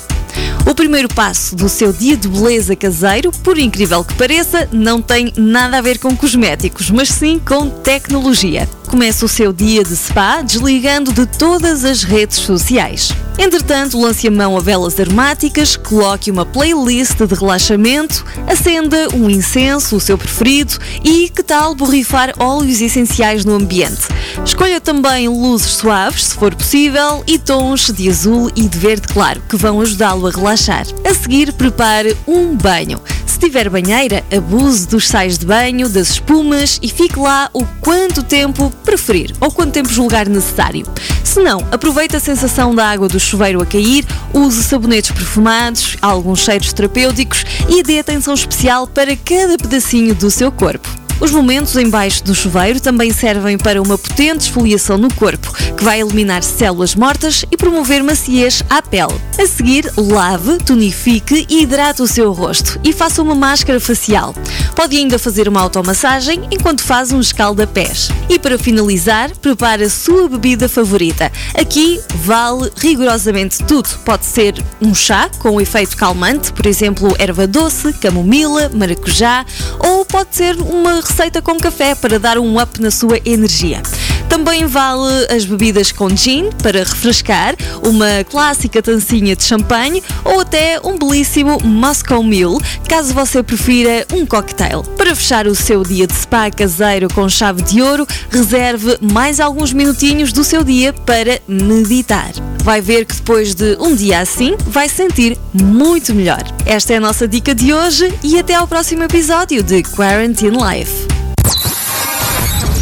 O 0.68 0.74
primeiro 0.74 1.08
passo 1.08 1.54
do 1.54 1.68
seu 1.68 1.92
dia 1.92 2.16
de 2.16 2.28
beleza 2.28 2.74
caseiro, 2.74 3.30
por 3.30 3.58
incrível 3.58 4.04
que 4.04 4.14
pareça, 4.14 4.68
não 4.72 5.00
tem 5.00 5.32
nada 5.36 5.78
a 5.78 5.80
ver 5.80 5.98
com 5.98 6.16
cosméticos, 6.16 6.90
mas 6.90 7.08
sim 7.08 7.38
com 7.38 7.68
tecnologia. 7.68 8.68
Comece 8.86 9.24
o 9.24 9.28
seu 9.28 9.52
dia 9.52 9.82
de 9.82 9.96
spa 9.96 10.42
desligando 10.42 11.12
de 11.12 11.26
todas 11.26 11.84
as 11.84 12.02
redes 12.02 12.38
sociais. 12.38 13.12
Entretanto, 13.38 14.00
lance 14.00 14.26
a 14.26 14.30
mão 14.30 14.56
a 14.56 14.60
velas 14.60 14.98
aromáticas, 14.98 15.76
coloque 15.76 16.30
uma 16.30 16.46
playlist 16.46 17.18
de 17.18 17.34
relaxamento, 17.34 18.24
acenda 18.46 19.08
um 19.14 19.28
incenso, 19.28 19.96
o 19.96 20.00
seu 20.00 20.16
preferido, 20.16 20.78
e 21.04 21.28
que 21.28 21.42
tal 21.42 21.74
borrifar 21.74 22.32
óleos 22.38 22.80
essenciais 22.80 23.44
no 23.44 23.54
ambiente? 23.54 24.08
Escolha 24.44 24.80
também 24.80 25.28
luzes 25.28 25.72
suaves, 25.72 26.24
se 26.24 26.34
for 26.34 26.54
possível, 26.54 27.22
e 27.26 27.38
tons 27.38 27.92
de 27.92 28.08
azul 28.08 28.50
e 28.56 28.66
de 28.66 28.78
verde 28.78 29.08
claro, 29.08 29.42
que 29.48 29.56
vão 29.56 29.80
ajudá-lo 29.80 30.26
a 30.26 30.30
relaxar. 30.30 30.86
A 31.04 31.12
seguir, 31.12 31.52
prepare 31.52 32.16
um 32.26 32.56
banho. 32.56 33.00
Se 33.26 33.40
tiver 33.40 33.68
banheira, 33.68 34.24
abuse 34.34 34.88
dos 34.88 35.06
sais 35.06 35.36
de 35.36 35.44
banho, 35.44 35.90
das 35.90 36.08
espumas 36.12 36.78
e 36.82 36.88
fique 36.88 37.18
lá 37.18 37.50
o 37.52 37.66
quanto 37.82 38.22
tempo 38.22 38.72
preferir 38.84 39.34
ou 39.40 39.50
quanto 39.50 39.72
tempo 39.72 39.92
julgar 39.92 40.28
necessário. 40.28 40.86
Se 41.24 41.40
não, 41.40 41.58
aproveite 41.70 42.16
a 42.16 42.20
sensação 42.20 42.74
da 42.74 42.88
água 42.88 43.08
do 43.08 43.20
chuveiro 43.20 43.62
a 43.62 43.66
cair, 43.66 44.04
use 44.32 44.62
sabonetes 44.62 45.10
perfumados, 45.10 45.96
alguns 46.00 46.40
cheiros 46.40 46.72
terapêuticos 46.72 47.44
e 47.68 47.82
dê 47.82 47.98
atenção 47.98 48.34
especial 48.34 48.86
para 48.86 49.16
cada 49.16 49.56
pedacinho 49.58 50.14
do 50.14 50.30
seu 50.30 50.50
corpo. 50.50 51.05
Os 51.18 51.30
momentos 51.30 51.74
embaixo 51.76 52.22
do 52.22 52.34
chuveiro 52.34 52.78
também 52.78 53.10
servem 53.10 53.56
para 53.56 53.80
uma 53.80 53.96
potente 53.96 54.42
esfoliação 54.42 54.98
no 54.98 55.12
corpo, 55.14 55.50
que 55.74 55.82
vai 55.82 56.00
eliminar 56.00 56.42
células 56.42 56.94
mortas 56.94 57.44
e 57.50 57.56
promover 57.56 58.04
maciez 58.04 58.62
à 58.68 58.82
pele. 58.82 59.14
A 59.38 59.46
seguir, 59.46 59.90
lave, 59.96 60.58
tonifique 60.58 61.46
e 61.48 61.62
hidrate 61.62 62.02
o 62.02 62.06
seu 62.06 62.32
rosto 62.32 62.78
e 62.84 62.92
faça 62.92 63.22
uma 63.22 63.34
máscara 63.34 63.80
facial. 63.80 64.34
Pode 64.74 64.94
ainda 64.96 65.18
fazer 65.18 65.48
uma 65.48 65.60
automassagem 65.60 66.46
enquanto 66.50 66.82
faz 66.82 67.12
um 67.12 67.20
escalda-pés. 67.20 68.10
E 68.28 68.38
para 68.38 68.58
finalizar, 68.58 69.30
prepare 69.38 69.84
a 69.84 69.90
sua 69.90 70.28
bebida 70.28 70.68
favorita. 70.68 71.32
Aqui 71.54 71.98
vale 72.16 72.70
rigorosamente 72.76 73.64
tudo. 73.64 73.88
Pode 74.04 74.26
ser 74.26 74.54
um 74.82 74.94
chá 74.94 75.30
com 75.38 75.60
efeito 75.60 75.96
calmante, 75.96 76.52
por 76.52 76.66
exemplo, 76.66 77.14
erva 77.18 77.46
doce, 77.46 77.92
camomila, 77.94 78.70
maracujá, 78.74 79.46
ou 79.78 80.04
pode 80.04 80.36
ser 80.36 80.56
uma 80.56 81.05
receita 81.06 81.40
com 81.40 81.56
café 81.56 81.94
para 81.94 82.18
dar 82.18 82.36
um 82.36 82.60
up 82.60 82.80
na 82.80 82.90
sua 82.90 83.20
energia. 83.24 83.80
Também 84.28 84.66
vale 84.66 85.26
as 85.30 85.44
bebidas 85.44 85.92
com 85.92 86.08
gin 86.08 86.50
para 86.62 86.80
refrescar, 86.80 87.54
uma 87.82 88.24
clássica 88.28 88.82
tancinha 88.82 89.36
de 89.36 89.44
champanhe 89.44 90.02
ou 90.24 90.40
até 90.40 90.80
um 90.84 90.98
belíssimo 90.98 91.58
Moscow 91.62 92.22
Mule, 92.22 92.62
caso 92.88 93.14
você 93.14 93.42
prefira 93.42 94.04
um 94.12 94.26
cocktail. 94.26 94.82
Para 94.82 95.14
fechar 95.14 95.46
o 95.46 95.54
seu 95.54 95.82
dia 95.84 96.06
de 96.06 96.14
spa 96.14 96.50
caseiro 96.50 97.08
com 97.14 97.28
chave 97.28 97.62
de 97.62 97.80
ouro, 97.80 98.06
reserve 98.30 98.98
mais 99.00 99.38
alguns 99.38 99.72
minutinhos 99.72 100.32
do 100.32 100.42
seu 100.42 100.64
dia 100.64 100.92
para 100.92 101.40
meditar. 101.46 102.32
Vai 102.66 102.80
ver 102.80 103.04
que 103.04 103.14
depois 103.14 103.54
de 103.54 103.76
um 103.78 103.94
dia 103.94 104.18
assim, 104.18 104.56
vai 104.66 104.88
sentir 104.88 105.38
muito 105.54 106.12
melhor. 106.12 106.42
Esta 106.66 106.94
é 106.94 106.96
a 106.96 107.00
nossa 107.00 107.28
dica 107.28 107.54
de 107.54 107.72
hoje 107.72 108.12
e 108.24 108.36
até 108.40 108.56
ao 108.56 108.66
próximo 108.66 109.04
episódio 109.04 109.62
de 109.62 109.84
Quarantine 109.84 110.56
Life. 110.56 111.06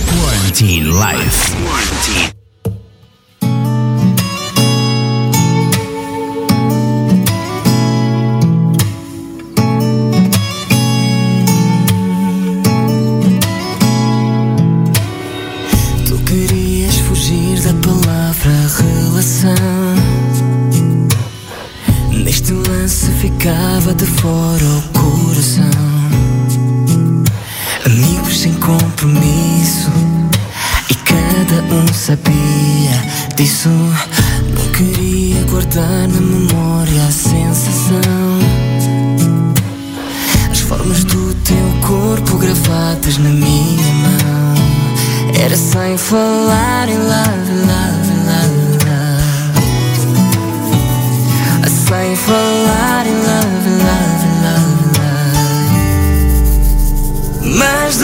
Quarantine 0.09 0.85
Life. 0.85 1.53
Quarantine. 1.67 2.33
Tu 16.07 16.17
de 23.93 24.07
fora 24.07 24.65
o 24.65 24.83
coração. 24.99 25.71
Amigos 27.85 28.41
sem 28.41 28.55
compromisso. 28.55 29.91
E 30.89 30.95
cada 30.95 31.63
um 31.75 31.93
sabia 31.93 33.03
disso. 33.37 33.69
Não 33.69 34.73
queria 34.73 35.43
guardar 35.51 36.09
na 36.09 36.21
memória 36.21 37.05
a 37.07 37.11
sensação. 37.11 38.39
As 40.51 40.61
formas 40.61 41.05
do 41.05 41.35
teu 41.35 41.87
corpo 41.87 42.39
gravadas 42.39 43.19
na 43.19 43.29
minha 43.29 43.93
mão. 43.93 44.55
Era 45.39 45.57
sem 45.57 45.99
falar 45.99 46.89
em 46.89 46.97
love, 46.97 47.54
Sem 51.95 52.17
falar 52.17 53.07
em 53.07 53.15
love, 53.15 53.69
love, 53.71 54.27
love, 54.43 54.83
love. 57.41 57.57
Mas 57.57 58.04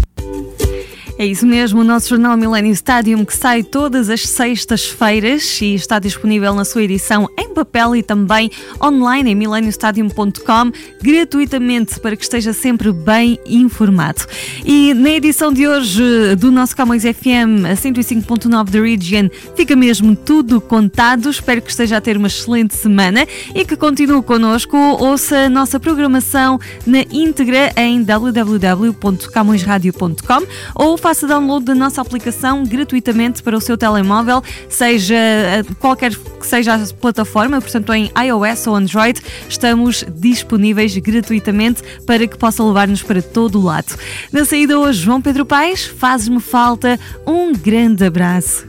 É 1.21 1.25
isso 1.27 1.45
mesmo, 1.45 1.81
o 1.81 1.83
nosso 1.83 2.09
jornal 2.09 2.35
Millennium 2.35 2.71
Stadium 2.71 3.23
que 3.23 3.37
sai 3.37 3.61
todas 3.61 4.09
as 4.09 4.21
sextas-feiras 4.21 5.61
e 5.61 5.75
está 5.75 5.99
disponível 5.99 6.55
na 6.55 6.65
sua 6.65 6.81
edição 6.81 7.29
em 7.37 7.53
papel 7.53 7.95
e 7.95 8.01
também 8.01 8.49
online 8.83 9.29
em 9.29 9.35
millenniumstadium.com 9.35 10.71
gratuitamente 10.99 11.99
para 11.99 12.15
que 12.15 12.23
esteja 12.23 12.53
sempre 12.53 12.91
bem 12.91 13.37
informado. 13.45 14.25
E 14.65 14.95
na 14.95 15.11
edição 15.11 15.53
de 15.53 15.67
hoje 15.67 16.01
do 16.39 16.49
nosso 16.49 16.75
Camões 16.75 17.03
FM 17.03 17.65
a 17.69 17.75
105.9 17.75 18.71
da 18.71 18.81
Region 18.81 19.29
fica 19.55 19.75
mesmo 19.75 20.15
tudo 20.15 20.59
contado. 20.59 21.29
Espero 21.29 21.61
que 21.61 21.69
esteja 21.69 21.97
a 21.97 22.01
ter 22.01 22.17
uma 22.17 22.29
excelente 22.29 22.73
semana 22.73 23.27
e 23.53 23.63
que 23.63 23.75
continue 23.75 24.23
connosco. 24.23 24.75
Ouça 24.75 25.45
a 25.45 25.49
nossa 25.49 25.79
programação 25.79 26.59
na 26.83 27.01
íntegra 27.11 27.71
em 27.77 28.01
www.camõesradio.com 28.01 30.47
ou 30.73 30.97
faça 30.97 31.10
download 31.19 31.65
da 31.65 31.75
nossa 31.75 32.01
aplicação 32.01 32.63
gratuitamente 32.63 33.43
para 33.43 33.55
o 33.55 33.61
seu 33.61 33.77
telemóvel, 33.77 34.41
seja 34.69 35.15
eh, 35.15 35.63
qualquer 35.79 36.15
que 36.15 36.47
seja 36.47 36.75
a 36.75 36.79
plataforma, 36.99 37.59
portanto 37.61 37.93
em 37.93 38.11
iOS 38.17 38.67
ou 38.67 38.75
Android, 38.75 39.21
estamos 39.47 40.05
disponíveis 40.15 40.95
gratuitamente 40.97 41.83
para 42.05 42.25
que 42.25 42.37
possa 42.37 42.63
levar-nos 42.63 43.03
para 43.03 43.21
todo 43.21 43.59
o 43.59 43.63
lado. 43.63 43.93
Na 44.31 44.45
saída 44.45 44.79
hoje, 44.79 45.03
João 45.03 45.21
Pedro 45.21 45.45
Paes, 45.45 45.85
fazes-me 45.85 46.39
falta 46.39 46.99
um 47.27 47.53
grande 47.53 48.05
abraço. 48.05 48.65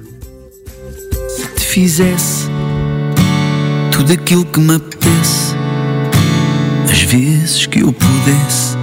Se 1.29 1.49
te 1.55 1.61
fizesse 1.61 2.49
tudo 3.93 4.13
aquilo 4.13 4.45
que 4.45 4.59
me 4.59 4.75
apetece, 4.75 5.55
as 6.91 7.03
vezes 7.03 7.67
que 7.67 7.81
eu 7.81 7.93
pudesse, 7.93 8.77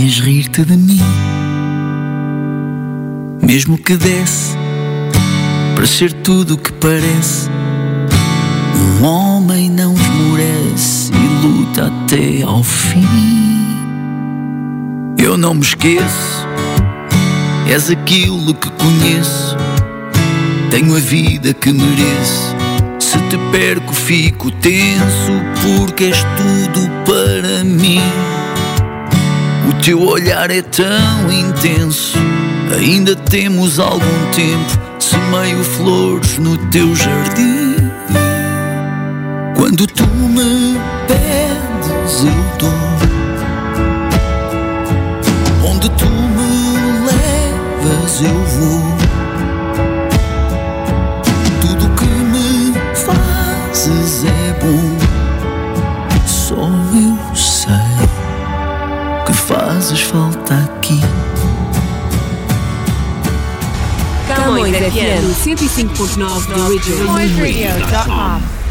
ias 0.00 0.18
rir-te 0.18 0.64
de 0.64 0.76
mim. 0.76 1.41
Mesmo 3.42 3.76
que 3.76 3.96
desse 3.96 4.56
para 5.74 5.86
ser 5.86 6.12
tudo 6.12 6.54
o 6.54 6.58
que 6.58 6.72
parece, 6.74 7.50
um 9.00 9.04
homem 9.04 9.68
não 9.68 9.94
esmorece 9.94 11.10
e 11.12 11.46
luta 11.46 11.88
até 11.88 12.42
ao 12.42 12.62
fim. 12.62 13.04
Eu 15.18 15.36
não 15.36 15.54
me 15.54 15.62
esqueço, 15.62 16.46
és 17.68 17.90
aquilo 17.90 18.54
que 18.54 18.70
conheço. 18.70 19.56
Tenho 20.70 20.96
a 20.96 21.00
vida 21.00 21.52
que 21.52 21.72
mereço. 21.72 22.54
Se 23.00 23.18
te 23.28 23.36
perco, 23.50 23.92
fico 23.92 24.52
tenso, 24.52 25.32
porque 25.60 26.04
és 26.04 26.24
tudo 26.36 26.88
para 27.04 27.64
mim. 27.64 28.00
O 29.68 29.82
teu 29.82 30.00
olhar 30.00 30.48
é 30.50 30.62
tão 30.62 31.30
intenso. 31.30 32.16
Ainda 32.74 33.14
temos 33.14 33.78
algum 33.78 34.00
tempo. 34.34 34.78
Semeio 34.98 35.62
flores 35.62 36.38
no 36.38 36.56
teu 36.70 36.94
jardim. 36.94 37.76
Quando 39.54 39.86
tu 39.86 40.06
me 40.06 40.78
pedes, 41.06 42.24
eu 42.24 42.58
dou. 42.58 42.70
Onde 45.70 45.90
tu 45.90 46.06
me 46.06 47.06
levas, 47.06 48.20
eu 48.22 48.28
vou. 48.28 48.51
105.9 65.32 66.46
The 66.46 66.54
Original. 66.66 68.61